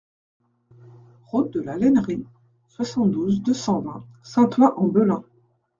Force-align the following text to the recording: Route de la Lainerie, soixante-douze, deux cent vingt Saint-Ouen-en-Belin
Route 1.27 1.53
de 1.53 1.61
la 1.61 1.77
Lainerie, 1.77 2.25
soixante-douze, 2.69 3.43
deux 3.43 3.53
cent 3.53 3.81
vingt 3.81 4.03
Saint-Ouen-en-Belin 4.23 5.23